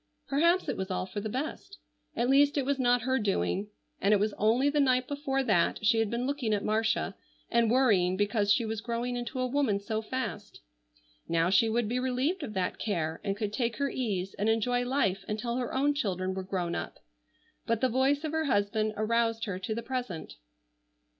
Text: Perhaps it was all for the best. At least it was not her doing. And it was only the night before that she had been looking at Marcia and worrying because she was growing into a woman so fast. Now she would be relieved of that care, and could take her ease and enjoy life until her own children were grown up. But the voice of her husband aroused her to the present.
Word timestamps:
Perhaps 0.27 0.67
it 0.67 0.77
was 0.77 0.89
all 0.89 1.05
for 1.05 1.21
the 1.21 1.29
best. 1.29 1.77
At 2.15 2.27
least 2.27 2.57
it 2.57 2.65
was 2.65 2.79
not 2.79 3.03
her 3.03 3.19
doing. 3.19 3.67
And 4.01 4.15
it 4.15 4.19
was 4.19 4.33
only 4.33 4.67
the 4.67 4.79
night 4.79 5.07
before 5.07 5.43
that 5.43 5.85
she 5.85 5.99
had 5.99 6.09
been 6.09 6.25
looking 6.25 6.55
at 6.55 6.65
Marcia 6.65 7.15
and 7.51 7.69
worrying 7.69 8.17
because 8.17 8.51
she 8.51 8.65
was 8.65 8.81
growing 8.81 9.15
into 9.15 9.39
a 9.39 9.45
woman 9.45 9.79
so 9.79 10.01
fast. 10.01 10.59
Now 11.27 11.51
she 11.51 11.69
would 11.69 11.87
be 11.87 11.99
relieved 11.99 12.41
of 12.41 12.55
that 12.55 12.79
care, 12.79 13.21
and 13.23 13.37
could 13.37 13.53
take 13.53 13.77
her 13.77 13.91
ease 13.91 14.33
and 14.39 14.49
enjoy 14.49 14.83
life 14.85 15.23
until 15.27 15.57
her 15.57 15.71
own 15.71 15.93
children 15.93 16.33
were 16.33 16.41
grown 16.41 16.73
up. 16.73 16.97
But 17.67 17.81
the 17.81 17.87
voice 17.87 18.23
of 18.23 18.31
her 18.31 18.45
husband 18.45 18.95
aroused 18.97 19.45
her 19.45 19.59
to 19.59 19.75
the 19.75 19.83
present. 19.83 20.33